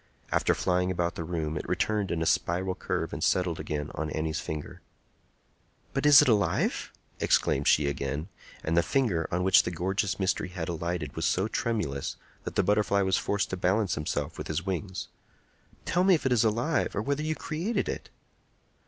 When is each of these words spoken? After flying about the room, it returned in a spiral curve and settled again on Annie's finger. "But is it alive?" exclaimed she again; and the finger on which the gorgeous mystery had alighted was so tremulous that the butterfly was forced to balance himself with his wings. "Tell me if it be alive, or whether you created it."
After 0.31 0.55
flying 0.55 0.89
about 0.89 1.13
the 1.13 1.23
room, 1.23 1.55
it 1.55 1.69
returned 1.69 2.09
in 2.09 2.23
a 2.23 2.25
spiral 2.25 2.73
curve 2.73 3.13
and 3.13 3.23
settled 3.23 3.59
again 3.59 3.91
on 3.93 4.09
Annie's 4.09 4.39
finger. 4.39 4.81
"But 5.93 6.07
is 6.07 6.23
it 6.23 6.27
alive?" 6.27 6.91
exclaimed 7.19 7.67
she 7.67 7.85
again; 7.87 8.27
and 8.63 8.75
the 8.75 8.81
finger 8.81 9.27
on 9.31 9.43
which 9.43 9.61
the 9.61 9.69
gorgeous 9.69 10.19
mystery 10.19 10.47
had 10.49 10.69
alighted 10.69 11.15
was 11.15 11.25
so 11.25 11.47
tremulous 11.47 12.15
that 12.45 12.55
the 12.55 12.63
butterfly 12.63 13.03
was 13.03 13.17
forced 13.19 13.51
to 13.51 13.57
balance 13.57 13.93
himself 13.93 14.39
with 14.39 14.47
his 14.47 14.65
wings. 14.65 15.09
"Tell 15.85 16.03
me 16.03 16.15
if 16.15 16.25
it 16.25 16.29
be 16.41 16.47
alive, 16.47 16.95
or 16.95 17.03
whether 17.03 17.21
you 17.21 17.35
created 17.35 17.87
it." 17.87 18.09